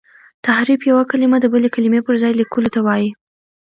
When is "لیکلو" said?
2.39-2.69